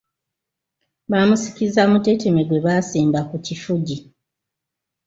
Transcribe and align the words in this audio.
Bamusikiza 1.11 1.81
muteteme 1.91 2.41
gwe 2.49 2.59
basimba 2.65 3.19
ku 3.29 3.35
kifugi. 3.45 3.97